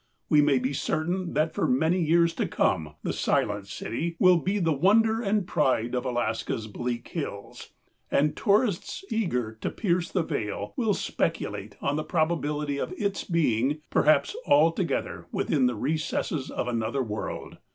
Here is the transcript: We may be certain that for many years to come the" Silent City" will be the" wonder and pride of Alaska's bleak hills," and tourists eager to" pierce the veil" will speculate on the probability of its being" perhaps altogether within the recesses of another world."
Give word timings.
We 0.29 0.41
may 0.41 0.57
be 0.57 0.73
certain 0.73 1.35
that 1.35 1.53
for 1.53 1.67
many 1.67 2.01
years 2.01 2.33
to 2.33 2.47
come 2.47 2.95
the" 3.03 3.13
Silent 3.29 3.67
City" 3.67 4.15
will 4.19 4.37
be 4.37 4.57
the" 4.57 4.73
wonder 4.91 5.21
and 5.21 5.45
pride 5.45 5.93
of 5.93 6.05
Alaska's 6.05 6.65
bleak 6.65 7.07
hills," 7.09 7.69
and 8.09 8.35
tourists 8.35 9.05
eager 9.11 9.59
to" 9.61 9.69
pierce 9.69 10.09
the 10.11 10.23
veil" 10.23 10.73
will 10.75 10.95
speculate 10.95 11.75
on 11.81 11.97
the 11.97 12.03
probability 12.03 12.79
of 12.79 12.95
its 12.97 13.23
being" 13.23 13.81
perhaps 13.91 14.35
altogether 14.47 15.27
within 15.31 15.67
the 15.67 15.75
recesses 15.75 16.49
of 16.49 16.67
another 16.67 17.03
world." 17.03 17.57